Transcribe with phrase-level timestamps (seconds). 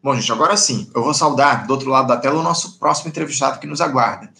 [0.00, 3.08] Bom, gente, agora sim, eu vou saudar do outro lado da tela o nosso próximo
[3.08, 4.30] entrevistado que nos aguarda.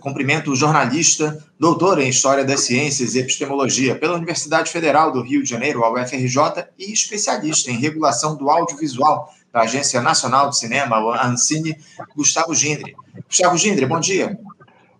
[0.00, 5.42] Cumprimento o jornalista, doutor em História das Ciências e Epistemologia pela Universidade Federal do Rio
[5.42, 10.96] de Janeiro, a UFRJ, e especialista em regulação do audiovisual da Agência Nacional de Cinema,
[10.96, 11.76] a Ancine,
[12.16, 12.96] Gustavo Gindre.
[13.28, 14.36] Gustavo Gindre, bom dia.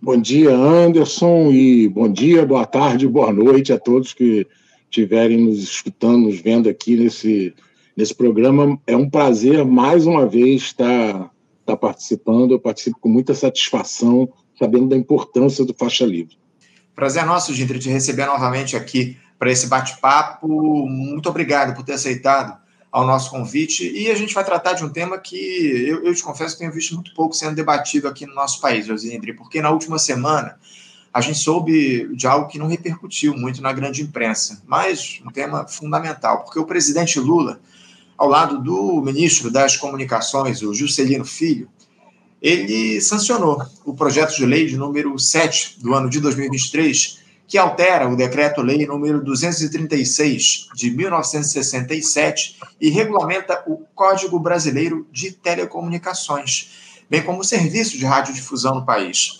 [0.00, 4.46] Bom dia, Anderson, e bom dia, boa tarde, boa noite a todos que
[4.84, 7.54] estiverem nos escutando, nos vendo aqui nesse
[7.96, 8.78] nesse programa.
[8.86, 12.52] É um prazer, mais uma vez, estar, estar participando.
[12.52, 14.28] Eu participo com muita satisfação,
[14.58, 16.36] sabendo da importância do Faixa Livre.
[16.94, 20.48] Prazer nosso, Gindri, te receber novamente aqui para esse bate-papo.
[20.86, 22.58] Muito obrigado por ter aceitado
[22.90, 23.90] ao nosso convite.
[23.90, 26.72] E a gente vai tratar de um tema que eu, eu te confesso que tenho
[26.72, 30.58] visto muito pouco sendo debatido aqui no nosso país, Josindri, porque na última semana
[31.12, 35.66] a gente soube de algo que não repercutiu muito na grande imprensa, mas um tema
[35.66, 37.60] fundamental, porque o presidente Lula
[38.16, 41.68] ao lado do ministro das Comunicações, o Juscelino Filho,
[42.40, 48.08] ele sancionou o projeto de lei de número 7 do ano de 2023, que altera
[48.08, 57.40] o decreto-lei número 236 de 1967 e regulamenta o Código Brasileiro de Telecomunicações, bem como
[57.40, 59.38] o serviço de radiodifusão no país.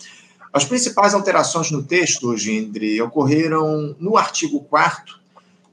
[0.53, 5.16] As principais alterações no texto, Gindri, ocorreram no artigo 4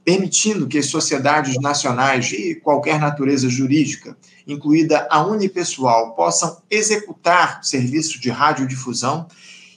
[0.05, 4.15] permitindo que as sociedades nacionais de qualquer natureza jurídica,
[4.47, 9.27] incluída a unipessoal, possam executar serviços de radiodifusão,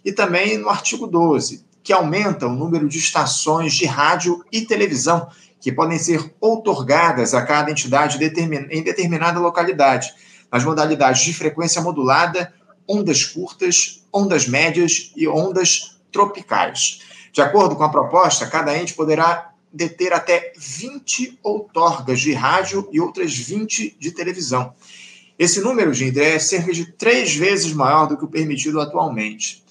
[0.04, 5.28] e também no artigo 12, que aumenta o número de estações de rádio e televisão
[5.58, 10.12] que podem ser outorgadas a cada entidade em determinada localidade,
[10.52, 12.52] nas modalidades de frequência modulada,
[12.86, 17.00] ondas curtas, ondas médias e ondas tropicais.
[17.32, 23.00] De acordo com a proposta, cada ente poderá deter até 20 outorgas de rádio e
[23.00, 24.72] outras 20 de televisão.
[25.38, 29.62] Esse número, Gindre, é cerca de três vezes maior do que o permitido atualmente.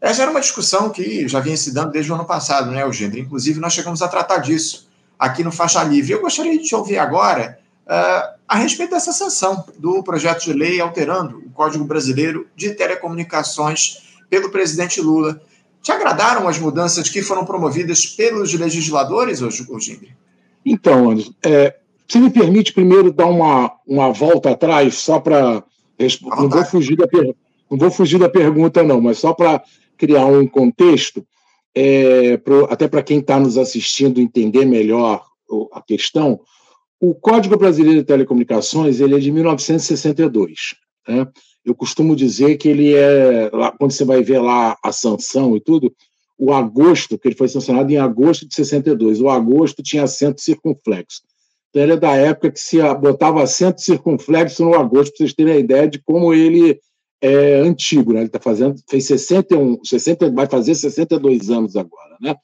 [0.00, 3.20] Essa era uma discussão que já vinha se dando desde o ano passado, né, Gindre?
[3.20, 6.12] Inclusive, nós chegamos a tratar disso aqui no Faixa Livre.
[6.12, 10.80] Eu gostaria de te ouvir agora uh, a respeito dessa sanção do projeto de lei
[10.80, 15.40] alterando o Código Brasileiro de Telecomunicações pelo presidente Lula.
[15.84, 19.66] Te agradaram as mudanças que foram promovidas pelos legisladores, hoje,
[20.64, 21.76] Então, Anderson, é,
[22.08, 25.62] se me permite primeiro dar uma, uma volta atrás, só para.
[26.22, 27.06] Não, vou fugir da
[27.70, 29.62] não vou fugir da pergunta, não, mas só para
[29.98, 31.24] criar um contexto,
[31.74, 35.22] é, pro, até para quem está nos assistindo entender melhor
[35.70, 36.40] a questão,
[36.98, 40.76] o Código Brasileiro de Telecomunicações ele é de 1962.
[41.06, 41.28] Né?
[41.64, 45.94] Eu costumo dizer que ele é, quando você vai ver lá a sanção e tudo,
[46.38, 51.22] o agosto, que ele foi sancionado em agosto de 62, o agosto tinha acento circunflexo.
[51.70, 55.54] Então, ele é da época que se botava acento circunflexo no agosto, para vocês terem
[55.54, 56.78] a ideia de como ele
[57.20, 58.20] é antigo, né?
[58.20, 62.36] Ele está fazendo, fez 61, 60, vai fazer 62 anos agora, né?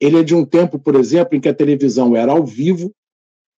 [0.00, 2.92] Ele é de um tempo, por exemplo, em que a televisão era ao vivo,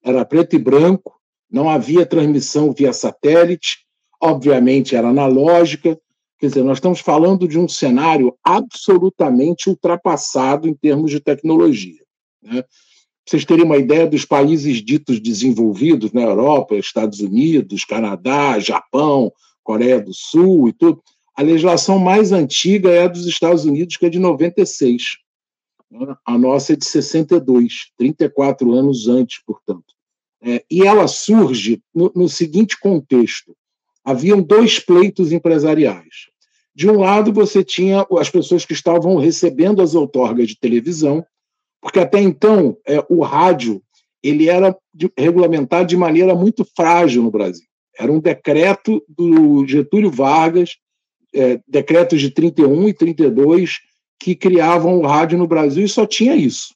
[0.04, 1.14] era preto e branco,
[1.50, 3.85] não havia transmissão via satélite,
[4.26, 6.00] obviamente era analógica.
[6.40, 12.02] Quer dizer, nós estamos falando de um cenário absolutamente ultrapassado em termos de tecnologia.
[12.42, 12.64] Né?
[13.26, 19.32] Vocês terem uma ideia dos países ditos desenvolvidos na Europa, Estados Unidos, Canadá, Japão,
[19.64, 21.02] Coreia do Sul e tudo,
[21.36, 25.18] a legislação mais antiga é a dos Estados Unidos, que é de 96.
[25.92, 26.16] Né?
[26.26, 29.84] A nossa é de 62, 34 anos antes, portanto.
[30.42, 33.56] É, e ela surge no, no seguinte contexto:
[34.06, 36.28] haviam dois pleitos empresariais.
[36.76, 41.26] De um lado, você tinha as pessoas que estavam recebendo as outorgas de televisão,
[41.82, 43.82] porque até então é, o rádio
[44.22, 47.66] ele era de, regulamentado de maneira muito frágil no Brasil.
[47.98, 50.78] Era um decreto do Getúlio Vargas,
[51.34, 53.80] é, decretos de 31 e 32,
[54.20, 56.74] que criavam o rádio no Brasil e só tinha isso.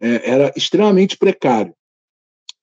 [0.00, 1.72] É, era extremamente precário.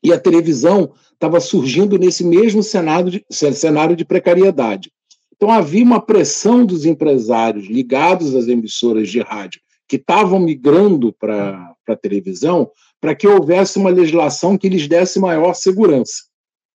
[0.06, 4.91] E a televisão estava surgindo nesse mesmo cenário de, cenário de precariedade.
[5.35, 11.76] Então havia uma pressão dos empresários ligados às emissoras de rádio que estavam migrando para
[11.88, 12.70] a televisão
[13.02, 16.24] para que houvesse uma legislação que lhes desse maior segurança.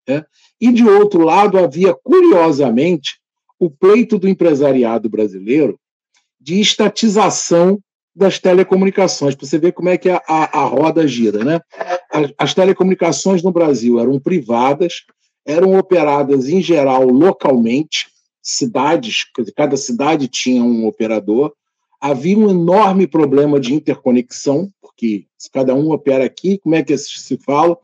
[0.07, 0.25] Né?
[0.59, 3.19] E, de outro lado, havia, curiosamente,
[3.59, 5.79] o pleito do empresariado brasileiro
[6.39, 7.79] de estatização
[8.19, 11.43] das telecomunicações, para você ver como é que a, a, a roda gira.
[11.43, 11.59] Né?
[12.11, 15.05] As, as, telecomunicações no Brasil eram privadas,
[15.45, 18.07] eram operadas, em geral, localmente,
[18.41, 19.25] cidades,
[19.55, 21.53] cada cidade tinha um operador,
[21.99, 26.97] havia um enorme problema de interconexão, porque se cada um opera aqui, como é que
[26.97, 27.77] se fala?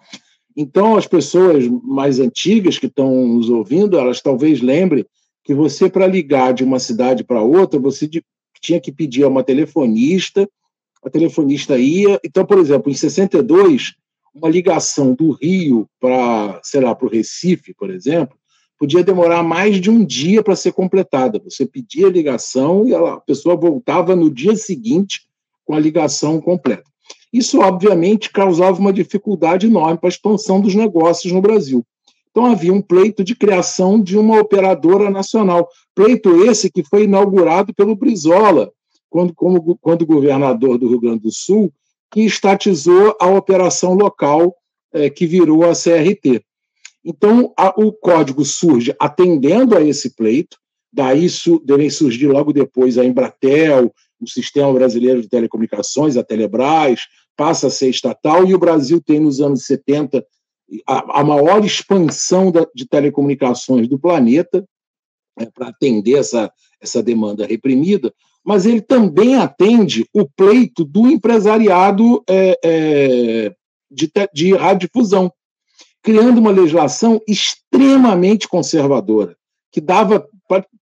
[0.56, 5.06] Então, as pessoas mais antigas que estão nos ouvindo, elas talvez lembrem
[5.44, 8.08] que você, para ligar de uma cidade para outra, você
[8.66, 10.50] tinha que pedir a uma telefonista,
[11.04, 12.20] a telefonista ia.
[12.24, 13.94] Então, por exemplo, em 62,
[14.34, 18.38] uma ligação do Rio para, sei lá, para o Recife, por exemplo,
[18.78, 21.42] podia demorar mais de um dia para ser completada.
[21.44, 25.22] Você pedia a ligação e a pessoa voltava no dia seguinte
[25.64, 26.84] com a ligação completa.
[27.32, 31.86] Isso, obviamente, causava uma dificuldade enorme para a expansão dos negócios no Brasil.
[32.36, 35.70] Então, havia um pleito de criação de uma operadora nacional.
[35.96, 38.74] Pleito esse que foi inaugurado pelo Brizola,
[39.10, 41.72] quando, como, quando governador do Rio Grande do Sul,
[42.12, 44.54] que estatizou a operação local
[44.92, 46.44] é, que virou a CRT.
[47.06, 50.58] Então, a, o código surge atendendo a esse pleito,
[50.92, 57.00] daí su, devem surgir logo depois a Embratel, o Sistema Brasileiro de Telecomunicações, a Telebrás,
[57.38, 60.26] passa a ser estatal, e o Brasil tem, nos anos 70,
[60.88, 64.66] a, a maior expansão da, de telecomunicações do planeta,
[65.38, 66.52] é, para atender essa,
[66.82, 68.14] essa demanda reprimida,
[68.44, 73.56] mas ele também atende o pleito do empresariado é, é,
[73.90, 75.32] de, de radiodifusão
[76.06, 79.36] criando uma legislação extremamente conservadora,
[79.72, 80.24] que dava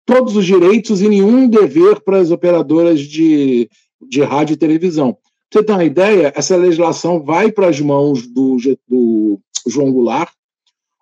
[0.04, 3.70] todos os direitos e nenhum dever para as operadoras de,
[4.10, 5.16] de rádio e televisão.
[5.54, 8.58] Você ter uma ideia, essa legislação vai para as mãos do,
[8.88, 10.32] do João Goulart.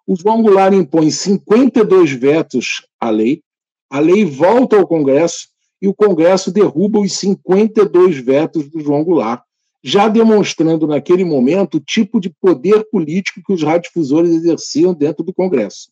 [0.06, 3.42] O João Goulart impõe 52 vetos à lei,
[3.90, 5.48] a lei volta ao Congresso
[5.82, 9.44] e o Congresso derruba os 52 vetos do João Goulart
[9.84, 15.34] já demonstrando naquele momento o tipo de poder político que os radiodifusores exerciam dentro do
[15.34, 15.90] Congresso.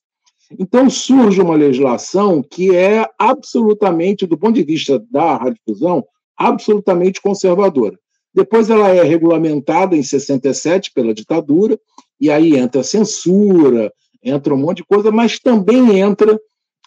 [0.59, 6.05] Então surge uma legislação que é absolutamente, do ponto de vista da radiodifusão,
[6.37, 7.97] absolutamente conservadora.
[8.33, 11.79] Depois ela é regulamentada em 67 pela ditadura,
[12.19, 13.91] e aí entra censura,
[14.23, 16.39] entra um monte de coisa, mas também entra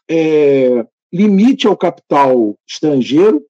[0.09, 3.43] é, limite ao capital estrangeiro,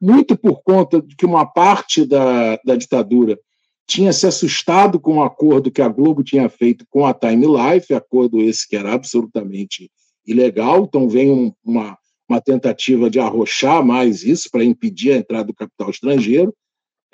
[0.00, 3.38] muito por conta de que uma parte da, da ditadura
[3.86, 7.92] tinha se assustado com o acordo que a Globo tinha feito com a Time Life,
[7.94, 9.90] acordo esse que era absolutamente
[10.26, 11.96] ilegal, então vem um, uma,
[12.28, 16.54] uma tentativa de arrochar mais isso para impedir a entrada do capital estrangeiro.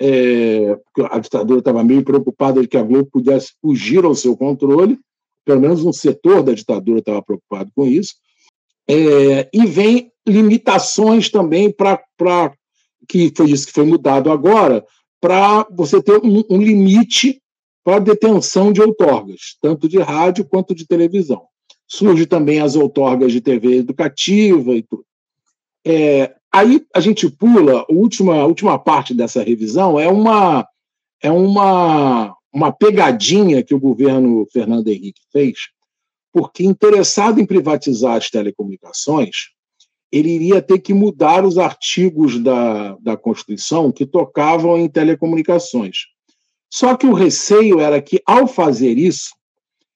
[0.01, 0.77] É,
[1.11, 4.97] a ditadura estava meio preocupada de que a Globo pudesse fugir ao seu controle,
[5.43, 8.15] pelo menos um setor da ditadura estava preocupado com isso.
[8.87, 12.01] É, e vem limitações também para
[13.07, 14.85] que foi isso que foi mudado agora,
[15.19, 17.41] para você ter um, um limite
[17.83, 21.47] para detenção de outorgas, tanto de rádio quanto de televisão.
[21.87, 25.05] Surge também as outorgas de TV educativa e tudo.
[25.85, 30.67] É, aí a gente pula, a última, a última parte dessa revisão é uma,
[31.21, 35.69] é uma, uma pegadinha que o governo Fernando Henrique fez,
[36.33, 39.49] porque interessado em privatizar as telecomunicações,
[40.11, 46.07] ele iria ter que mudar os artigos da, da Constituição que tocavam em telecomunicações.
[46.71, 49.35] Só que o receio era que, ao fazer isso,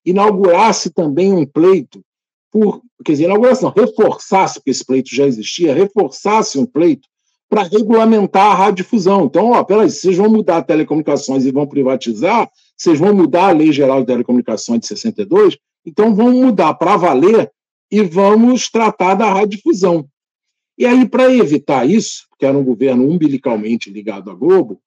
[0.06, 2.04] inaugurasse também um pleito
[2.52, 7.08] por, quer dizer, inaugurasse, não, reforçasse, porque esse pleito já existia, reforçasse um pleito
[7.50, 9.26] para regulamentar a radiodifusão.
[9.26, 13.72] Então, ó, peraí, vocês vão mudar telecomunicações e vão privatizar, vocês vão mudar a Lei
[13.72, 17.52] Geral de Telecomunicações de 62, então vão mudar para valer
[17.92, 20.08] e vamos tratar da radiodifusão.
[20.78, 24.80] E aí, para evitar isso, que era um governo umbilicalmente ligado à Globo,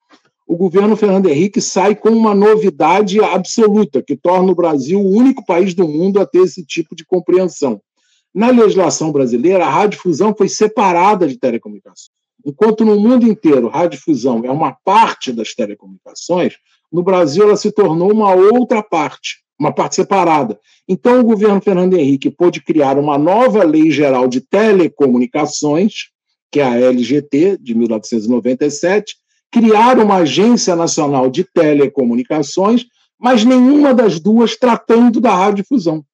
[0.46, 5.44] o governo Fernando Henrique sai com uma novidade absoluta, que torna o Brasil o único
[5.44, 7.80] país do mundo a ter esse tipo de compreensão.
[8.36, 12.10] Na legislação brasileira, a radiodifusão foi separada de telecomunicações.
[12.44, 16.52] Enquanto no mundo inteiro a radiodifusão é uma parte das telecomunicações,
[16.92, 20.58] no Brasil ela se tornou uma outra parte uma parte separada.
[20.86, 26.10] Então, o governo Fernando Henrique pôde criar uma nova lei geral de telecomunicações,
[26.52, 29.16] que é a LGT, de 1997,
[29.50, 32.84] criar uma agência nacional de telecomunicações,
[33.18, 36.04] mas nenhuma das duas tratando da radiodifusão.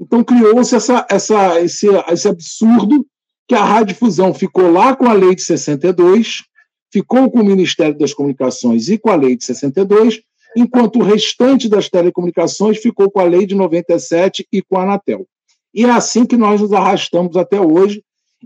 [0.00, 3.04] Então, criou-se essa, essa, esse, esse absurdo
[3.48, 6.44] que a radiodifusão ficou lá com a lei de 62,
[6.92, 10.20] ficou com o Ministério das Comunicações e com a lei de 62,
[10.56, 15.26] enquanto o restante das telecomunicações ficou com a lei de 97 e com a Anatel.
[15.74, 18.02] E é assim que nós nos arrastamos até hoje,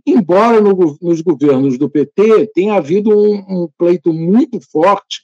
[0.06, 5.22] embora no, nos governos do PT tenha havido um, um pleito muito forte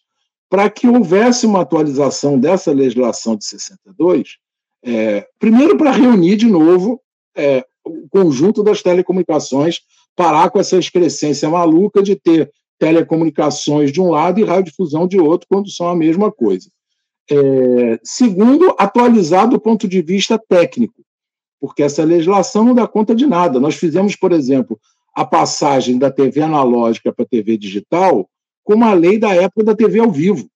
[0.48, 4.36] para que houvesse uma atualização dessa legislação de 62,
[4.84, 7.00] é, primeiro para reunir de novo
[7.36, 9.80] é, o conjunto das telecomunicações,
[10.14, 15.46] parar com essa excrescência maluca de ter telecomunicações de um lado e radiodifusão de outro,
[15.50, 16.70] quando são a mesma coisa.
[17.30, 21.02] É, segundo, atualizar do ponto de vista técnico,
[21.60, 23.60] porque essa legislação não dá conta de nada.
[23.60, 24.78] Nós fizemos, por exemplo,
[25.14, 28.28] a passagem da TV analógica para a TV digital
[28.64, 30.48] com uma lei da época da TV ao vivo.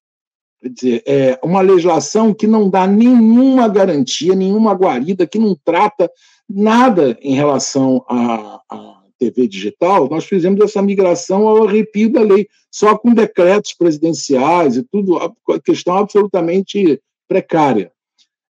[0.62, 6.08] Quer dizer, é uma legislação que não dá nenhuma garantia, nenhuma guarida, que não trata
[6.48, 10.08] nada em relação à, à TV digital.
[10.08, 15.18] Nós fizemos essa migração ao arrepio da lei, só com decretos presidenciais e tudo,
[15.64, 17.90] questão absolutamente precária.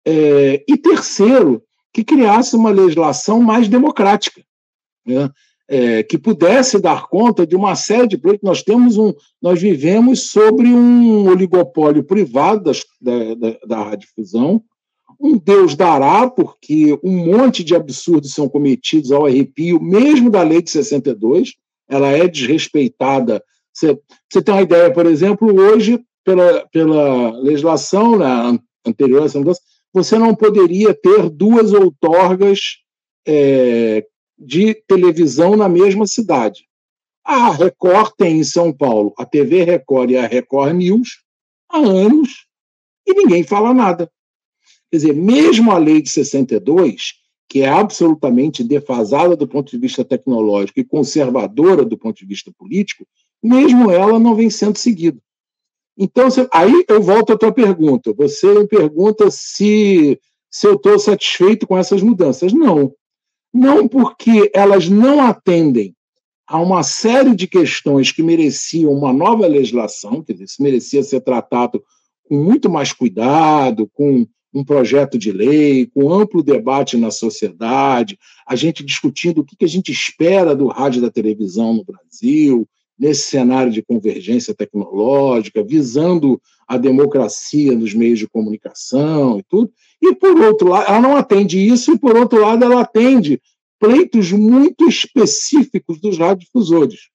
[0.07, 1.62] É, e terceiro,
[1.93, 4.43] que criasse uma legislação mais democrática.
[5.05, 5.29] Né?
[5.68, 8.48] É, que pudesse dar conta de uma série de projetos.
[8.48, 14.62] Nós temos um, nós vivemos sobre um oligopólio privado das, da, da, da radiodifusão.
[15.20, 20.62] Um Deus dará, porque um monte de absurdos são cometidos ao arrepio, mesmo da lei
[20.62, 21.54] de 62,
[21.88, 23.42] ela é desrespeitada.
[23.72, 23.98] Você,
[24.30, 29.60] você tem uma ideia, por exemplo, hoje, pela, pela legislação né, anterior a essa mudança,
[29.92, 32.78] você não poderia ter duas outorgas
[33.26, 34.04] é,
[34.38, 36.68] de televisão na mesma cidade.
[37.25, 41.23] A Record tem em São Paulo a TV Record e a Record News
[41.68, 42.47] há anos
[43.07, 44.11] e ninguém fala nada.
[44.90, 47.14] Quer dizer, mesmo a lei de 62,
[47.49, 52.52] que é absolutamente defasada do ponto de vista tecnológico e conservadora do ponto de vista
[52.57, 53.07] político,
[53.42, 55.18] mesmo ela não vem sendo seguida.
[55.97, 58.12] Então, aí eu volto à tua pergunta.
[58.12, 60.18] Você me pergunta se,
[60.50, 62.52] se eu estou satisfeito com essas mudanças.
[62.52, 62.95] Não
[63.52, 65.95] não porque elas não atendem
[66.47, 71.83] a uma série de questões que mereciam uma nova legislação, dizer, isso merecia ser tratado
[72.25, 78.57] com muito mais cuidado, com um projeto de lei, com amplo debate na sociedade, a
[78.57, 82.67] gente discutindo o que a gente espera do rádio e da televisão no Brasil,
[82.99, 89.71] nesse cenário de convergência tecnológica, visando a democracia nos meios de comunicação e tudo.
[90.02, 93.40] E, por outro lado, ela não atende isso, e, por outro lado, ela atende
[93.78, 97.09] pleitos muito específicos dos radiodifusores.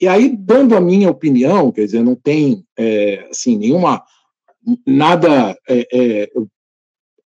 [0.00, 4.02] E aí, dando a minha opinião, quer dizer, não tem é, assim, nenhuma
[4.84, 6.30] nada é, é,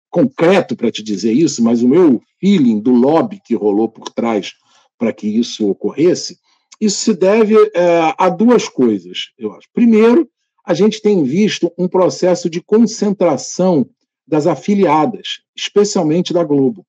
[0.10, 4.54] concreto para te dizer isso, mas o meu feeling do lobby que rolou por trás
[4.98, 6.38] para que isso ocorresse,
[6.80, 9.68] isso se deve é, a duas coisas, eu acho.
[9.74, 10.30] Primeiro,
[10.66, 13.88] a gente tem visto um processo de concentração
[14.28, 16.86] das afiliadas, especialmente da Globo.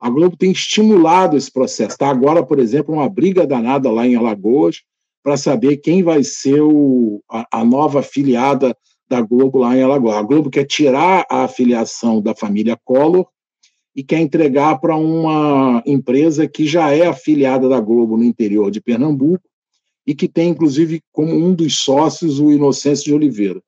[0.00, 1.92] A Globo tem estimulado esse processo.
[1.92, 4.82] Está agora, por exemplo, uma briga danada lá em Alagoas
[5.22, 8.76] para saber quem vai ser o, a, a, nova afiliada
[9.08, 10.16] da Globo lá em Alagoas.
[10.16, 13.28] A Globo quer tirar a afiliação da família Collor
[13.94, 18.80] e quer entregar para uma empresa que já é afiliada da Globo no interior de
[18.80, 19.44] Pernambuco
[20.06, 23.62] e que tem, inclusive, como um dos sócios o Inocêncio de Oliveira.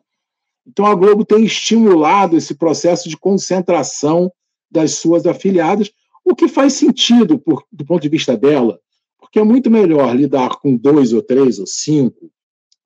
[0.67, 4.33] Então, a Globo tem estimulado esse processo de concentração
[4.71, 5.91] das suas afiliadas,
[6.25, 8.81] o que faz sentido por, do ponto de vista dela,
[9.19, 12.31] porque é muito melhor lidar com dois ou três ou cinco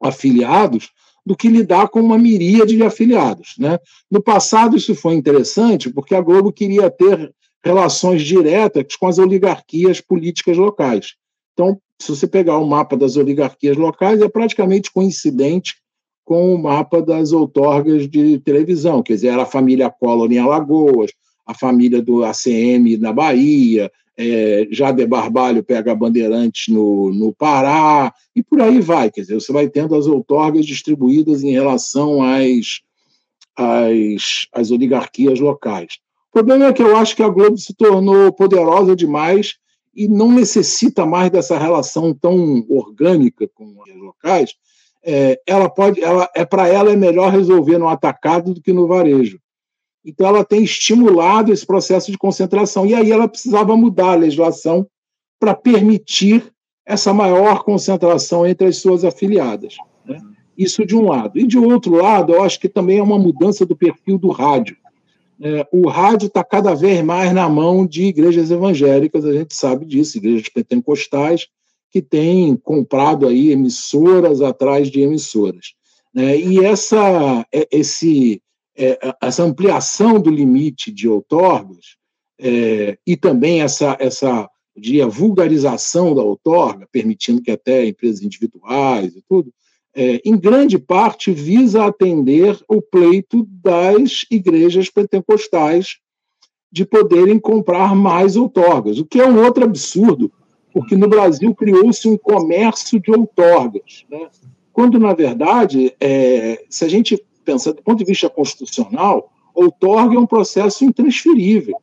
[0.02, 0.90] afiliados
[1.28, 3.54] do que lidar com uma miríade de afiliados.
[3.58, 3.78] Né?
[4.10, 7.30] No passado, isso foi interessante, porque a Globo queria ter
[7.62, 11.16] relações diretas com as oligarquias políticas locais.
[11.52, 15.74] Então, se você pegar o mapa das oligarquias locais, é praticamente coincidente
[16.24, 21.10] com o mapa das outorgas de televisão, quer dizer, era a família Collor em Alagoas,
[21.44, 28.42] a família do ACM na Bahia, é, Jade Barbalho pega Bandeirantes no, no Pará, e
[28.42, 32.80] por aí vai, quer dizer, você vai tendo as outorgas distribuídas em relação às,
[33.56, 35.98] às, às oligarquias locais.
[36.30, 39.54] O problema é que eu acho que a Globo se tornou poderosa demais
[39.94, 44.54] e não necessita mais dessa relação tão orgânica com as locais,
[45.04, 48.88] é, ela pode, ela é para ela é melhor resolver no atacado do que no
[48.88, 49.40] varejo.
[50.04, 54.86] Então ela tem estimulado esse processo de concentração e aí ela precisava mudar a legislação
[55.38, 56.52] para permitir
[56.86, 59.76] essa maior concentração entre as suas afiliadas.
[60.06, 60.20] Né?
[60.56, 61.38] Isso de um lado.
[61.38, 64.76] E de outro lado, eu acho que também é uma mudança do perfil do rádio.
[65.40, 69.84] É, o rádio está cada vez mais na mão de igrejas evangélicas, a gente sabe
[69.84, 71.46] disso, igrejas pentecostais,
[71.90, 75.74] que tem comprado aí emissoras atrás de emissoras.
[76.12, 76.36] Né?
[76.38, 78.42] E essa, é, esse,
[78.78, 81.96] é, essa ampliação do limite de outorgas
[82.40, 89.22] é, e também essa, essa de vulgarização da outorga, permitindo que até empresas individuais e
[89.28, 89.52] tudo,
[89.94, 95.96] é, em grande parte visa atender o pleito das igrejas pentecostais
[96.70, 100.30] de poderem comprar mais outorgas, o que é um outro absurdo,
[100.72, 104.28] porque no Brasil criou-se um comércio de outorgas, né?
[104.72, 110.18] quando, na verdade, é, se a gente pensar do ponto de vista constitucional, outorga é
[110.18, 111.80] um processo intransferível.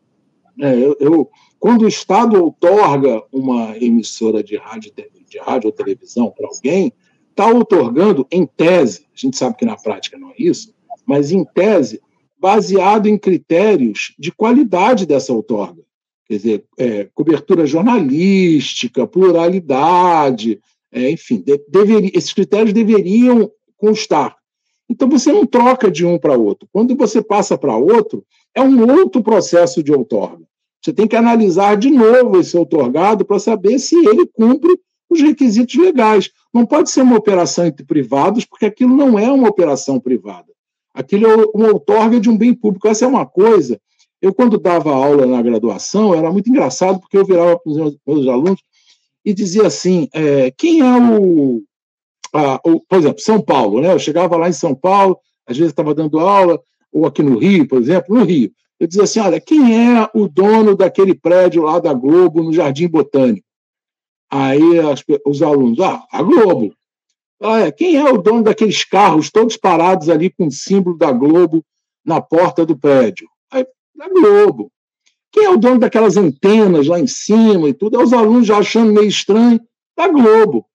[0.62, 1.30] É, eu, eu,
[1.60, 4.94] quando o Estado outorga uma emissora de rádio,
[5.28, 6.94] de rádio ou televisão para alguém,
[7.32, 10.74] está outorgando, em tese, a gente sabe que na prática não é isso,
[11.06, 12.00] mas em tese,
[12.40, 15.84] baseado em critérios de qualidade dessa outorga.
[16.28, 20.60] Quer dizer, é, cobertura jornalística, pluralidade,
[20.92, 21.60] é, enfim, de,
[22.14, 24.38] esses critérios deveriam constar.
[24.90, 26.68] Então você não troca de um para outro.
[26.72, 28.24] Quando você passa para outro,
[28.54, 30.46] é um outro processo de outorga.
[30.82, 35.76] Você tem que analisar de novo esse outorgado para saber se ele cumpre os requisitos
[35.76, 36.30] legais.
[36.54, 40.46] Não pode ser uma operação entre privados, porque aquilo não é uma operação privada.
[40.94, 42.88] Aquilo é uma outorga de um bem público.
[42.88, 43.80] Essa é uma coisa.
[44.22, 48.28] Eu, quando dava aula na graduação, era muito engraçado, porque eu virava para os meus,
[48.28, 48.62] alunos
[49.24, 51.64] e dizia assim: é, quem é o,
[52.36, 53.94] a, o, Por exemplo, São Paulo, né?
[53.94, 56.62] Eu chegava lá em São Paulo, às vezes estava dando aula,
[56.92, 58.52] ou aqui no Rio, por exemplo, no Rio.
[58.80, 62.88] Eu dizia assim: olha, quem é o dono daquele prédio lá da Globo, no Jardim
[62.88, 63.46] Botânico?
[64.30, 66.74] Aí as, os alunos, ah, a Globo.
[67.42, 71.64] Ah, quem é o dono daqueles carros todos parados ali com o símbolo da Globo
[72.04, 73.28] na porta do prédio?
[73.52, 73.66] Aí,
[74.00, 74.72] a Globo.
[75.32, 77.98] Quem é o dono daquelas antenas lá em cima e tudo?
[77.98, 79.60] Aí os alunos já achando meio estranho,
[79.98, 80.66] da Globo.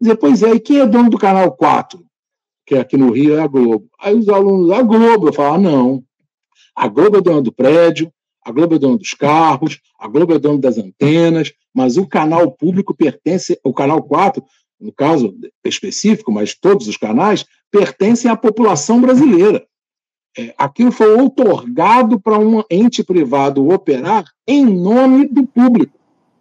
[0.00, 2.04] Dizer, pois é, e quem é dono do canal 4?
[2.66, 3.88] Que aqui no Rio é a Globo.
[3.98, 5.28] Aí os alunos, a Globo.
[5.28, 6.04] Eu falo, ah, não.
[6.76, 8.12] A Globo é dona do prédio,
[8.44, 12.52] a Globo é dona dos carros, a Globo é dona das antenas, mas o canal
[12.52, 14.44] público pertence, o canal 4,
[14.80, 19.66] no caso específico, mas todos os canais, pertencem à população brasileira.
[20.38, 25.97] É, aquilo foi otorgado para um ente privado operar em nome do público.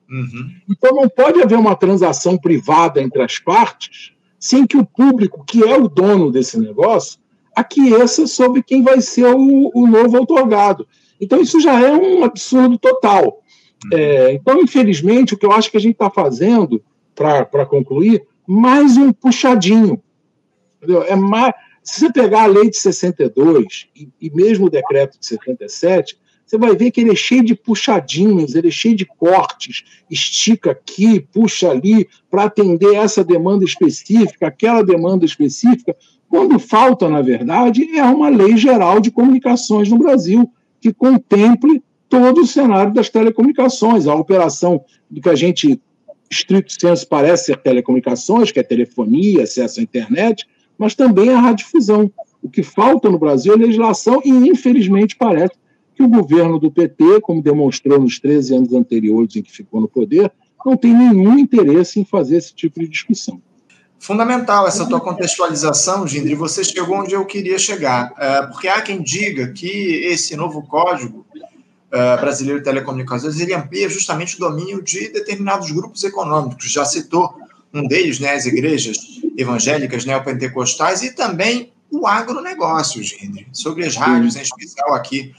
[0.09, 0.51] Uhum.
[0.69, 5.63] Então não pode haver uma transação privada entre as partes sem que o público, que
[5.63, 7.19] é o dono desse negócio,
[7.55, 10.87] aqueça sobre quem vai ser o, o novo otorgado.
[11.19, 13.41] Então, isso já é um absurdo total.
[13.91, 16.83] É, então, infelizmente, o que eu acho que a gente está fazendo,
[17.15, 20.01] para concluir, mais um puxadinho.
[20.77, 21.03] Entendeu?
[21.03, 21.53] É mais,
[21.83, 26.57] se você pegar a lei de 62 e, e mesmo o decreto de 77, você
[26.57, 31.19] vai ver que ele é cheio de puxadinhos, ele é cheio de cortes, estica aqui,
[31.19, 35.93] puxa ali, para atender essa demanda específica, aquela demanda específica,
[36.29, 42.41] quando falta, na verdade, é uma lei geral de comunicações no Brasil, que contemple todo
[42.41, 45.79] o cenário das telecomunicações, a operação do que a gente,
[46.29, 52.09] estrito senso, parece ser telecomunicações, que é telefonia, acesso à internet, mas também a radiodifusão.
[52.41, 55.55] O que falta no Brasil é legislação e, infelizmente, parece
[55.97, 59.87] que o governo do PT, como demonstrou nos 13 anos anteriores em que ficou no
[59.87, 60.31] poder,
[60.63, 63.41] não tem nenhum interesse em fazer esse tipo de discussão.
[63.99, 66.35] Fundamental essa tua contextualização, Gindri.
[66.35, 68.13] Você chegou onde eu queria chegar.
[68.19, 71.25] É, porque há quem diga que esse novo código
[71.91, 76.71] é, brasileiro de telecomunicações ele amplia justamente o domínio de determinados grupos econômicos.
[76.71, 77.33] Já citou
[77.73, 78.97] um deles, né, as igrejas
[79.35, 85.33] evangélicas neopentecostais e também o agronegócio, Gindri, sobre as rádios, em especial aqui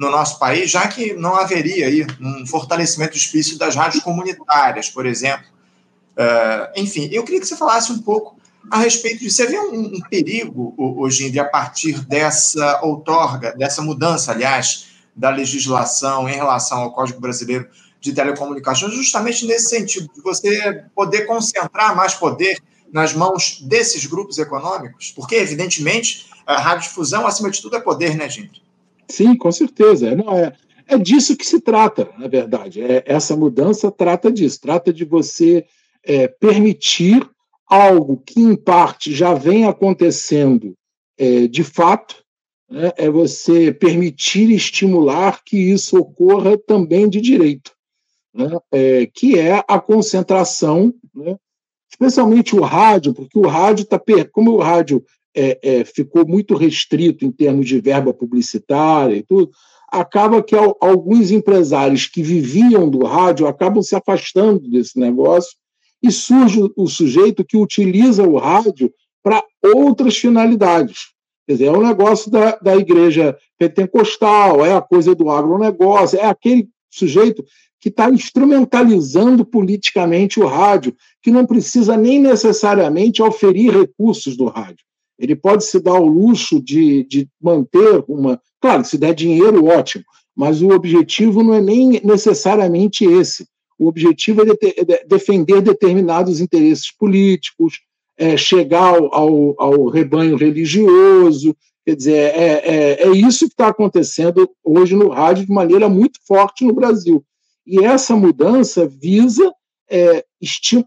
[0.00, 5.06] no nosso país, já que não haveria aí um fortalecimento explícito das rádios comunitárias, por
[5.06, 5.46] exemplo,
[6.20, 8.36] Uh, enfim, eu queria que você falasse um pouco
[8.70, 9.36] a respeito disso.
[9.36, 14.88] Você vê um, um perigo, hoje em dia, a partir dessa outorga, dessa mudança, aliás,
[15.16, 17.66] da legislação em relação ao Código Brasileiro
[18.00, 22.58] de Telecomunicações, justamente nesse sentido, de você poder concentrar mais poder
[22.92, 25.12] nas mãos desses grupos econômicos?
[25.16, 28.59] Porque, evidentemente, a radiodifusão, acima de tudo, é poder, né, gente?
[29.10, 30.14] Sim, com certeza.
[30.14, 30.52] Não, é,
[30.86, 32.80] é disso que se trata, na verdade.
[32.80, 35.64] É, essa mudança trata disso, trata de você
[36.04, 37.28] é, permitir
[37.66, 40.74] algo que, em parte, já vem acontecendo
[41.18, 42.24] é, de fato,
[42.68, 47.72] né, é você permitir estimular que isso ocorra também de direito,
[48.32, 51.36] né, é, que é a concentração, né,
[51.90, 54.00] especialmente o rádio, porque o rádio está.
[54.32, 59.50] Como o rádio é, é, ficou muito restrito em termos de verba publicitária e tudo,
[59.90, 65.56] acaba que alguns empresários que viviam do rádio acabam se afastando desse negócio
[66.02, 71.08] e surge o sujeito que utiliza o rádio para outras finalidades.
[71.46, 76.24] Quer dizer, é um negócio da, da igreja pentecostal, é a coisa do agronegócio, é
[76.24, 77.44] aquele sujeito
[77.80, 84.84] que está instrumentalizando politicamente o rádio, que não precisa nem necessariamente oferir recursos do rádio.
[85.20, 88.40] Ele pode se dar o luxo de, de manter uma.
[88.60, 90.04] Claro, se der dinheiro, ótimo,
[90.34, 93.46] mas o objetivo não é nem necessariamente esse.
[93.78, 97.80] O objetivo é, é defender determinados interesses políticos,
[98.16, 101.54] é chegar ao, ao, ao, rebanho religioso,
[101.84, 106.20] Quer dizer, é, é, é isso que está acontecendo hoje no rádio de maneira muito
[106.26, 107.24] forte no Brasil.
[107.66, 109.50] E essa mudança visa
[109.90, 110.24] é,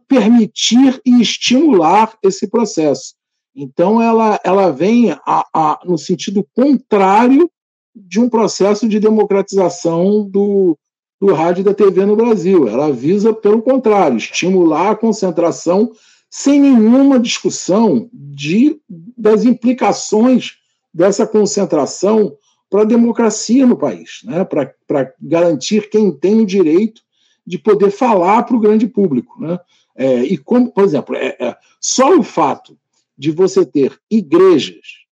[0.07, 3.15] permitir e estimular esse processo.
[3.55, 7.49] Então, ela, ela vem a, a, no sentido contrário
[7.95, 10.77] de um processo de democratização do,
[11.21, 12.67] do rádio e da TV no Brasil.
[12.67, 15.91] Ela visa, pelo contrário, estimular a concentração
[16.29, 18.79] sem nenhuma discussão de,
[19.15, 20.57] das implicações
[20.91, 22.35] dessa concentração
[22.69, 24.43] para a democracia no país, né?
[24.43, 27.03] para garantir quem tem o direito
[27.45, 29.39] de poder falar para o grande público.
[29.39, 29.59] Né?
[29.95, 32.75] É, e como, por exemplo, é, é, só o fato
[33.17, 35.03] de você ter igrejas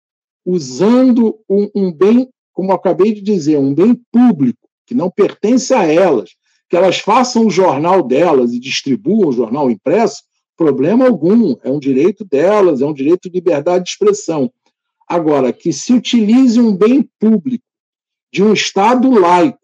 [0.45, 5.85] usando um, um bem, como acabei de dizer, um bem público, que não pertence a
[5.85, 6.31] elas,
[6.69, 10.23] que elas façam o jornal delas e distribuam o jornal impresso,
[10.57, 14.53] problema algum, é um direito delas, é um direito de liberdade de expressão.
[15.09, 17.65] Agora, que se utilize um bem público
[18.33, 19.59] de um Estado laico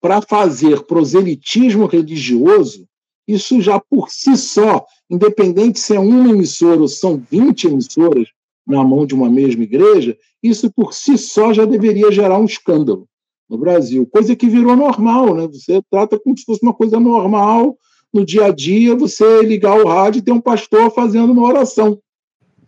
[0.00, 2.88] para fazer proselitismo religioso,
[3.28, 8.28] isso já por si só, independente se é uma emissora ou são 20 emissoras
[8.66, 13.08] na mão de uma mesma igreja, isso por si só já deveria gerar um escândalo
[13.48, 15.46] no Brasil, coisa que virou normal, né?
[15.46, 17.78] Você trata como se fosse uma coisa normal
[18.12, 22.00] no dia a dia, você ligar o rádio e ter um pastor fazendo uma oração.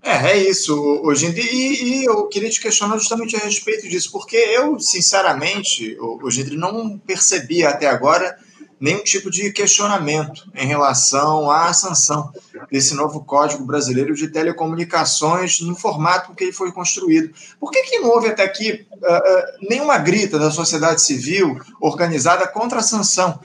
[0.03, 1.53] É, é isso, hoje em dia.
[1.53, 6.45] E, e, eu queria te questionar justamente a respeito disso, porque eu, sinceramente, hoje em
[6.45, 8.39] dia, não percebi até agora
[8.81, 12.33] nenhum tipo de questionamento em relação à sanção
[12.71, 17.35] desse novo Código Brasileiro de Telecomunicações no formato que ele foi construído.
[17.59, 22.47] Por que, que não houve até aqui uh, uh, nenhuma grita da sociedade civil organizada
[22.47, 23.41] contra a sanção?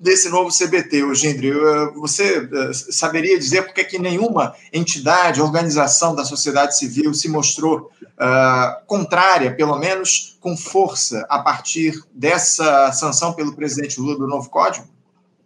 [0.00, 6.14] Desse novo CBT, o Gindri, eh, você eh, saberia dizer por que nenhuma entidade, organização
[6.14, 13.34] da sociedade civil se mostrou uh, contrária, pelo menos com força, a partir dessa sanção
[13.34, 14.86] pelo presidente Lula do novo Código?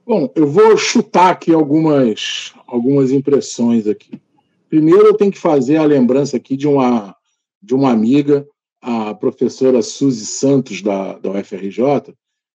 [0.07, 4.21] Bom, eu vou chutar aqui algumas, algumas impressões aqui.
[4.69, 7.17] Primeiro, eu tenho que fazer a lembrança aqui de uma,
[7.61, 8.47] de uma amiga,
[8.81, 12.15] a professora Suzy Santos, da, da UFRJ,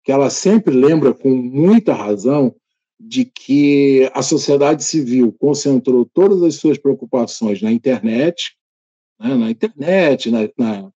[0.08, 2.56] que ela sempre lembra com muita razão
[2.98, 8.56] de que a sociedade civil concentrou todas as suas preocupações na internet,
[9.20, 10.90] né, na internet, na, na,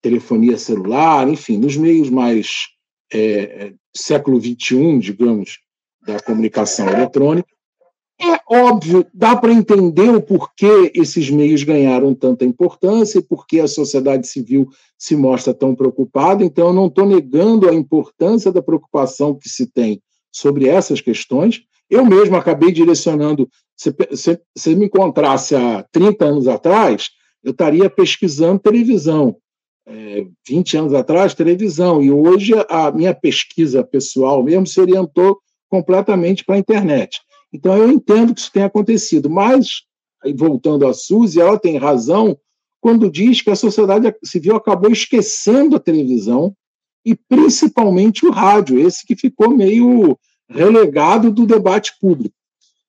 [0.00, 2.68] telefonia celular, enfim, nos meios mais
[3.12, 5.58] é, é século XXI, digamos,
[6.06, 7.50] da comunicação eletrônica,
[8.20, 13.60] é óbvio, dá para entender o porquê esses meios ganharam tanta importância e por que
[13.60, 16.42] a sociedade civil se mostra tão preocupada.
[16.42, 20.00] Então, eu não estou negando a importância da preocupação que se tem
[20.32, 21.62] sobre essas questões.
[21.90, 23.48] Eu mesmo acabei direcionando.
[23.76, 23.94] Se
[24.54, 27.10] você me encontrasse há 30 anos atrás,
[27.44, 29.36] eu estaria pesquisando televisão.
[29.86, 32.02] É, 20 anos atrás, televisão.
[32.02, 37.20] E hoje a minha pesquisa pessoal mesmo se orientou completamente para a internet.
[37.56, 39.82] Então, eu entendo que isso tem acontecido, mas,
[40.36, 42.38] voltando a Suzy, ela tem razão
[42.82, 46.54] quando diz que a sociedade civil acabou esquecendo a televisão
[47.02, 52.34] e principalmente o rádio, esse que ficou meio relegado do debate público.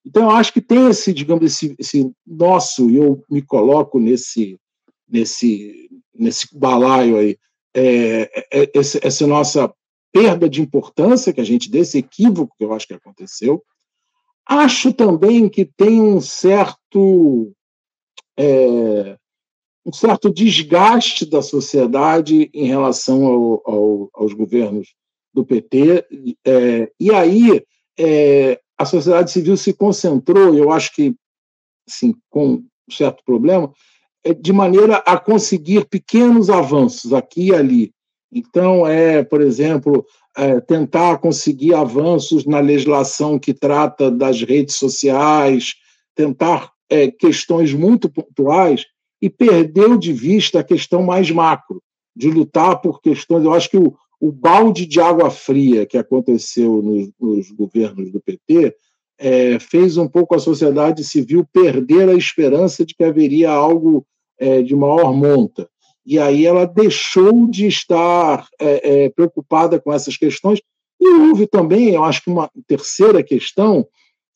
[0.06, 4.60] Então, eu acho que tem esse, digamos, esse, esse nosso, e eu me coloco nesse,
[5.08, 7.38] nesse, nesse balaio aí,
[7.74, 9.74] é, é, esse, essa nossa
[10.12, 13.64] perda de importância que a gente, desse equívoco que eu acho que aconteceu,
[14.48, 17.52] Acho também que tem um certo
[18.38, 19.18] é,
[19.86, 24.94] um certo desgaste da sociedade em relação ao, ao, aos governos
[25.34, 26.06] do PT.
[26.46, 27.64] É, e aí
[27.98, 31.16] é, a sociedade civil se concentrou, eu acho que
[31.88, 33.72] assim, com um certo problema,
[34.24, 37.92] é, de maneira a conseguir pequenos avanços aqui e ali.
[38.32, 40.06] Então, é, por exemplo,
[40.38, 45.74] é, tentar conseguir avanços na legislação que trata das redes sociais,
[46.16, 48.86] tentar é, questões muito pontuais
[49.20, 51.82] e perdeu de vista a questão mais macro,
[52.16, 53.44] de lutar por questões.
[53.44, 58.20] Eu acho que o, o balde de água fria que aconteceu nos, nos governos do
[58.20, 58.76] PT
[59.20, 64.06] é, fez um pouco a sociedade civil perder a esperança de que haveria algo
[64.40, 65.68] é, de maior monta
[66.08, 70.62] e aí ela deixou de estar é, é, preocupada com essas questões.
[70.98, 73.86] E houve também, eu acho que uma terceira questão,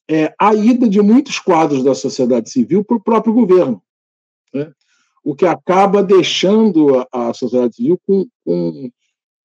[0.05, 3.81] é a ida de muitos quadros da sociedade civil para o próprio governo,
[4.53, 4.69] né?
[5.23, 8.91] o que acaba deixando a, a sociedade civil com, com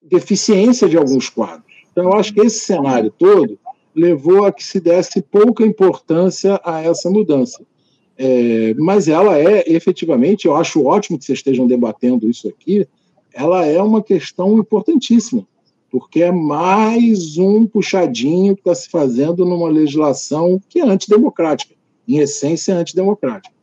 [0.02, 1.72] deficiência de alguns quadros.
[1.92, 3.56] Então, eu acho que esse cenário todo
[3.94, 7.64] levou a que se desse pouca importância a essa mudança.
[8.18, 12.86] É, mas ela é efetivamente, eu acho ótimo que vocês estejam debatendo isso aqui,
[13.32, 15.46] ela é uma questão importantíssima,
[15.90, 21.74] porque é mais um puxadinho que está se fazendo numa legislação que é antidemocrática,
[22.08, 23.54] em essência é antidemocrática.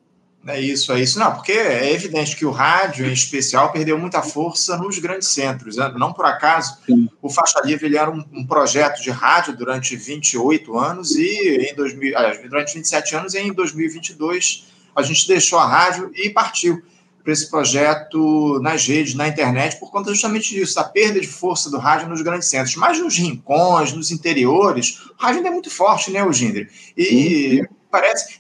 [0.46, 1.18] É isso, é isso.
[1.18, 5.78] Não, porque é evidente que o rádio, em especial, perdeu muita força nos grandes centros.
[5.78, 5.94] Né?
[5.98, 7.10] Não por acaso, Sim.
[7.22, 11.76] o Faixa Livre ele era um, um, projeto de rádio durante 28 anos e em
[11.76, 12.14] 2000,
[12.50, 16.84] durante 27 anos e em 2022 a gente deixou a rádio e partiu
[17.24, 21.70] para esse projeto nas redes, na internet, por conta justamente disso, da perda de força
[21.70, 22.76] do rádio nos grandes centros.
[22.76, 26.68] Mas nos rincões, nos interiores, o rádio ainda é muito forte, né, Eugênio?
[26.98, 28.36] E parece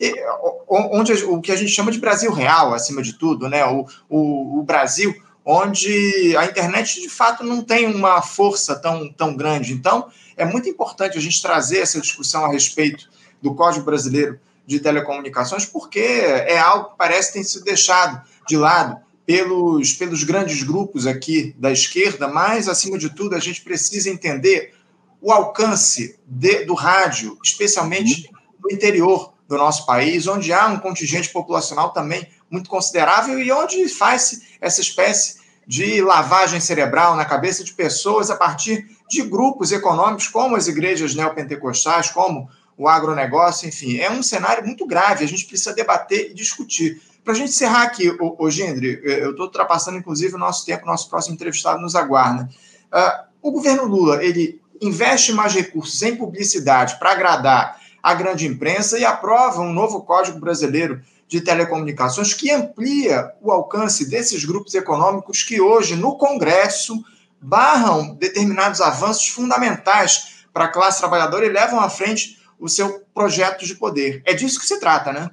[0.68, 3.64] onde o que a gente chama de Brasil real, acima de tudo, né?
[3.64, 9.36] O, o, o Brasil onde a internet de fato não tem uma força tão, tão
[9.36, 9.72] grande.
[9.72, 13.08] Então, é muito importante a gente trazer essa discussão a respeito
[13.40, 18.98] do Código Brasileiro de Telecomunicações, porque é algo que parece ter sido deixado de lado
[19.24, 24.74] pelos, pelos grandes grupos aqui da esquerda, mas, acima de tudo, a gente precisa entender
[25.22, 31.30] o alcance de, do rádio, especialmente no interior do nosso país, onde há um contingente
[31.30, 37.74] populacional também muito considerável e onde faz essa espécie de lavagem cerebral na cabeça de
[37.74, 44.00] pessoas a partir de grupos econômicos como as igrejas neopentecostais, como o agronegócio, enfim.
[44.00, 47.02] É um cenário muito grave, a gente precisa debater e discutir.
[47.24, 51.10] Para a gente encerrar aqui, ô, Gendre, eu estou ultrapassando, inclusive, o nosso tempo, nosso
[51.10, 52.50] próximo entrevistado nos aguarda.
[52.92, 59.00] Uh, o governo Lula, ele investe mais recursos em publicidade para agradar a grande imprensa
[59.00, 65.42] e aprova um novo Código Brasileiro de Telecomunicações que amplia o alcance desses grupos econômicos
[65.42, 67.02] que hoje, no Congresso,
[67.42, 73.66] barram determinados avanços fundamentais para a classe trabalhadora e levam à frente o seu projeto
[73.66, 74.22] de poder.
[74.26, 75.32] É disso que se trata, né?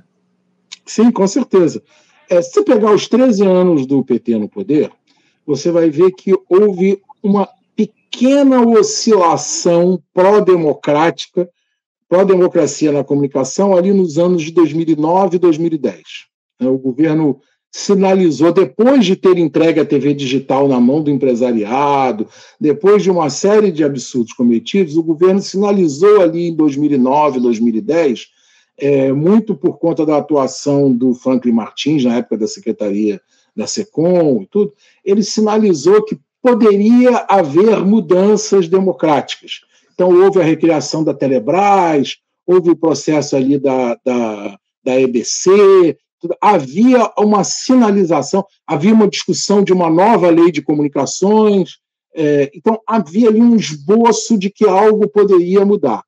[0.87, 1.83] Sim, com certeza.
[2.29, 4.91] É, se pegar os 13 anos do PT no poder,
[5.45, 11.49] você vai ver que houve uma pequena oscilação pró-democrática,
[12.11, 16.03] pró-democracia na comunicação ali nos anos de 2009 e 2010.
[16.61, 22.27] É, o governo sinalizou, depois de ter entregue a TV digital na mão do empresariado,
[22.61, 28.27] depois de uma série de absurdos cometidos, o governo sinalizou ali em 2009, 2010
[28.77, 33.20] é, muito por conta da atuação do Franklin Martins, na época da Secretaria
[33.55, 34.73] da SECOM e tudo,
[35.05, 39.61] ele sinalizou que poderia haver mudanças democráticas.
[40.01, 46.35] Então, houve a recriação da Telebrás, houve o processo ali da, da, da EBC, tudo.
[46.41, 51.73] havia uma sinalização, havia uma discussão de uma nova lei de comunicações,
[52.15, 56.03] é, então havia ali um esboço de que algo poderia mudar.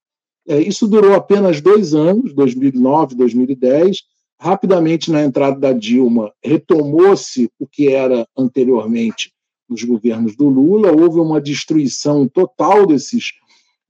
[0.48, 3.98] É, isso durou apenas dois anos, 2009, 2010.
[4.40, 9.30] Rapidamente, na entrada da Dilma, retomou-se o que era anteriormente
[9.68, 10.92] nos governos do Lula.
[10.92, 13.32] Houve uma destruição total desses,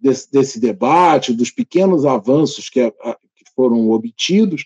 [0.02, 4.64] desse, desse debate, dos pequenos avanços que, a, que foram obtidos.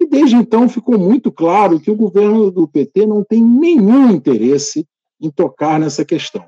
[0.00, 4.86] E desde então ficou muito claro que o governo do PT não tem nenhum interesse
[5.20, 6.44] em tocar nessa questão.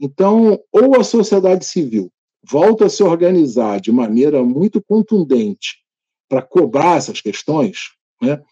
[0.00, 2.10] Então, ou a sociedade civil
[2.42, 5.78] volta a se organizar de maneira muito contundente
[6.28, 8.42] para cobrar essas questões, né?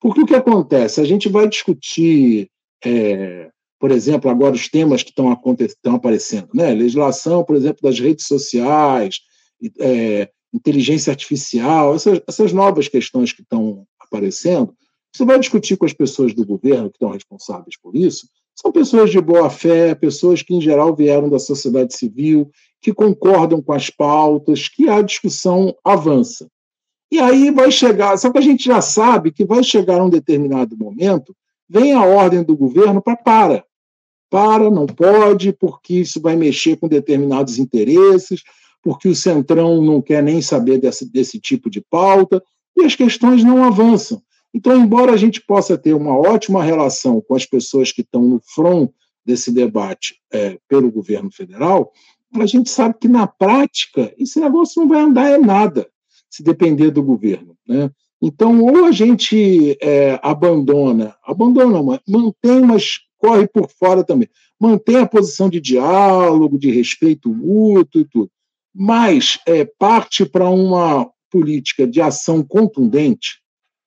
[0.00, 1.00] porque o que acontece?
[1.00, 2.50] A gente vai discutir,
[2.84, 3.50] é,
[3.82, 6.72] por exemplo, agora os temas que estão, estão aparecendo, né?
[6.72, 9.22] legislação, por exemplo, das redes sociais,
[9.80, 14.72] é, inteligência artificial, essas, essas novas questões que estão aparecendo,
[15.12, 19.10] você vai discutir com as pessoas do governo que estão responsáveis por isso, são pessoas
[19.10, 23.90] de boa fé, pessoas que, em geral, vieram da sociedade civil, que concordam com as
[23.90, 26.46] pautas, que a discussão avança.
[27.10, 30.78] E aí vai chegar, só que a gente já sabe que vai chegar um determinado
[30.78, 31.34] momento,
[31.68, 33.71] vem a ordem do governo para para.
[34.32, 38.42] Para, não pode, porque isso vai mexer com determinados interesses,
[38.82, 42.42] porque o Centrão não quer nem saber desse, desse tipo de pauta,
[42.74, 44.22] e as questões não avançam.
[44.54, 48.40] Então, embora a gente possa ter uma ótima relação com as pessoas que estão no
[48.54, 48.88] front
[49.22, 51.92] desse debate é, pelo governo federal,
[52.34, 55.86] a gente sabe que, na prática, esse negócio não vai andar é nada,
[56.30, 57.54] se depender do governo.
[57.68, 57.90] Né?
[58.22, 65.06] Então, ou a gente é, abandona, abandona, mantém, mas corre por fora também, mantém a
[65.06, 68.30] posição de diálogo, de respeito mútuo e tudo,
[68.74, 73.40] mas é, parte para uma política de ação contundente,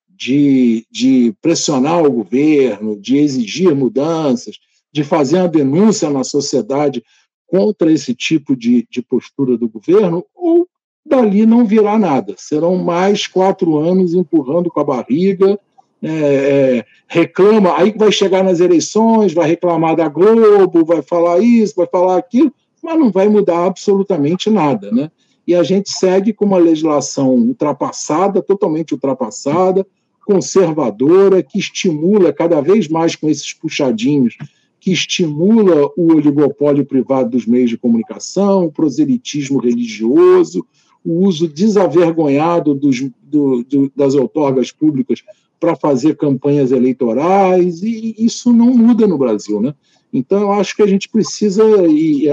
[0.08, 4.58] de, de pressionar o governo, de exigir mudanças,
[4.94, 7.04] de fazer uma denúncia na sociedade
[7.46, 10.66] contra esse tipo de, de postura do governo, ou
[11.06, 12.36] dali não virá nada.
[12.38, 15.60] Serão mais quatro anos empurrando com a barriga
[16.02, 21.74] é, é, reclama, aí vai chegar nas eleições, vai reclamar da Globo, vai falar isso,
[21.76, 22.54] vai falar aquilo,
[22.84, 25.10] mas não vai mudar absolutamente nada, né?
[25.48, 29.86] E a gente segue com uma legislação ultrapassada, totalmente ultrapassada,
[30.26, 34.36] conservadora, que estimula cada vez mais com esses puxadinhos,
[34.80, 40.66] que estimula o oligopólio privado dos meios de comunicação, o proselitismo religioso,
[41.04, 45.24] o uso desavergonhado dos, do, do, das outorgas públicas
[45.60, 49.62] para fazer campanhas eleitorais, e isso não muda no Brasil.
[49.62, 49.74] Né?
[50.12, 52.28] Então, eu acho que a gente precisa, e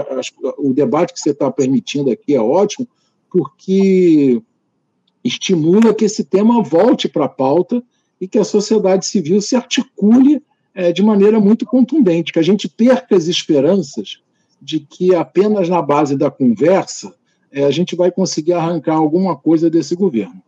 [0.59, 2.87] o debate que você está permitindo aqui é ótimo,
[3.31, 4.43] porque
[5.25, 7.83] estimula que esse tema volte para a pauta
[8.21, 10.43] e que a sociedade civil se articule
[10.75, 14.21] é, de maneira muito contundente, que a gente perca as esperanças
[14.61, 17.15] de que apenas na base da conversa
[17.51, 20.41] é, a gente vai conseguir arrancar alguma coisa desse governo.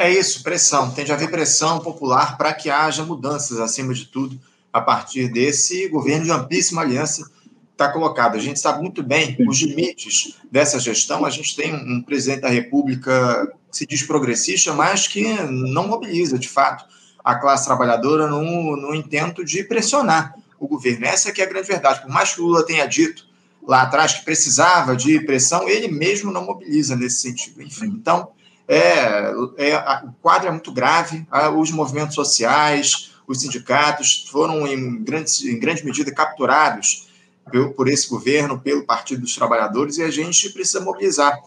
[0.00, 0.92] É isso, pressão.
[0.92, 4.40] Tem de haver pressão popular para que haja mudanças, acima de tudo,
[4.72, 7.28] a partir desse governo de amplíssima aliança
[7.72, 8.36] está colocado.
[8.36, 11.24] A gente sabe muito bem os limites dessa gestão.
[11.24, 16.38] A gente tem um presidente da República que se diz progressista, mas que não mobiliza,
[16.38, 16.84] de fato,
[17.24, 21.06] a classe trabalhadora no, no intento de pressionar o governo.
[21.06, 22.02] Essa que é a grande verdade.
[22.02, 23.26] Por mais que o Lula tenha dito
[23.66, 27.60] lá atrás que precisava de pressão, ele mesmo não mobiliza nesse sentido.
[27.60, 28.28] Enfim, então,
[28.68, 31.26] é, é, o quadro é muito grave,
[31.56, 37.08] os movimentos sociais, os sindicatos foram, em grande, em grande medida, capturados
[37.74, 41.40] por esse governo, pelo Partido dos Trabalhadores, e a gente precisa mobilizar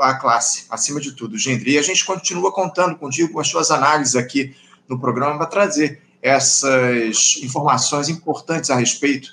[0.00, 1.72] a classe, acima de tudo, Gendry.
[1.72, 4.54] E a gente continua contando contigo com as suas análises aqui
[4.88, 9.30] no programa para trazer essas informações importantes a respeito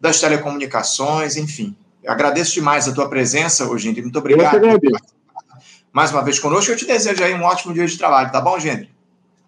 [0.00, 1.76] das telecomunicações, enfim.
[2.06, 4.02] Agradeço demais a tua presença hoje, Gendry.
[4.02, 4.54] Muito obrigado.
[4.54, 5.19] Eu agradeço.
[5.92, 8.58] Mais uma vez conosco, eu te desejo aí um ótimo dia de trabalho, tá bom,
[8.58, 8.88] Gendry?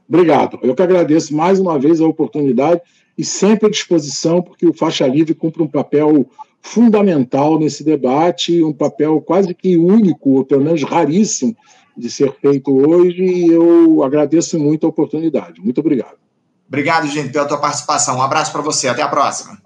[0.08, 0.58] Obrigado.
[0.62, 2.80] Eu que agradeço mais uma vez a oportunidade
[3.16, 6.28] e sempre à disposição, porque o Faixa Livre cumpre um papel
[6.60, 11.56] fundamental nesse debate, um papel quase que único, ou pelo menos raríssimo,
[11.96, 15.60] de ser feito hoje, e eu agradeço muito a oportunidade.
[15.60, 16.16] Muito obrigado.
[16.66, 18.16] Obrigado, gente, pela tua participação.
[18.16, 18.88] Um abraço para você.
[18.88, 19.60] Até a próxima.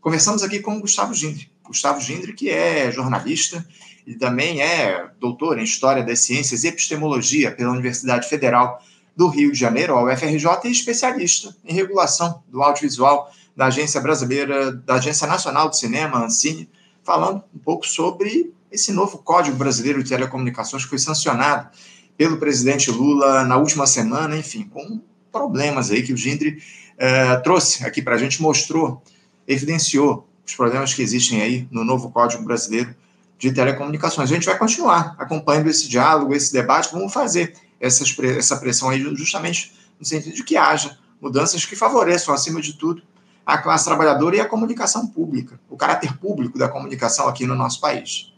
[0.00, 1.48] Conversamos aqui com o Gustavo Gindre.
[1.62, 3.64] Gustavo Gindre, que é jornalista
[4.08, 8.82] e também é doutor em História das Ciências e Epistemologia pela Universidade Federal
[9.14, 14.72] do Rio de Janeiro, a UFRJ, e especialista em regulação do audiovisual da Agência Brasileira,
[14.72, 16.70] da Agência Nacional do Cinema, Ancine,
[17.04, 21.68] falando um pouco sobre esse novo Código Brasileiro de Telecomunicações que foi sancionado
[22.16, 26.62] pelo presidente Lula na última semana, enfim, com problemas aí que o Gindre
[26.96, 29.02] eh, trouxe aqui para a gente, mostrou,
[29.46, 32.96] evidenciou os problemas que existem aí no novo Código Brasileiro
[33.38, 34.30] de Telecomunicações.
[34.30, 39.00] A gente vai continuar acompanhando esse diálogo, esse debate, vamos fazer essas, essa pressão aí
[39.14, 43.02] justamente no sentido de que haja mudanças que favoreçam, acima de tudo,
[43.44, 47.80] a classe trabalhadora e a comunicação pública, o caráter público da comunicação aqui no nosso
[47.80, 48.32] país.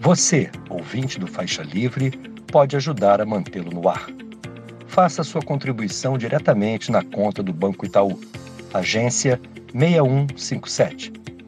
[0.00, 2.10] Você, ouvinte do Faixa Livre,
[2.52, 4.06] pode ajudar a mantê-lo no ar.
[4.86, 8.20] Faça sua contribuição diretamente na conta do Banco Itaú,
[8.72, 9.40] agência
[9.72, 11.12] 6157,